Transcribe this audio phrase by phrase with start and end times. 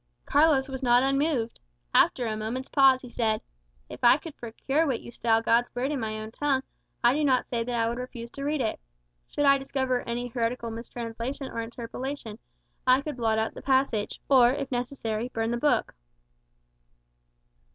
[0.25, 1.59] Carlos was not unmoved.
[1.93, 3.39] After a moment's pause he said,
[3.87, 6.63] "If I could procure what you style God's Word in my own tongue,
[7.03, 8.79] I do not say that I would refuse to read it.
[9.27, 12.39] Should I discover any heretical mistranslation or interpolation,
[12.87, 15.93] I could blot out the passage; or, if necessary, burn the book."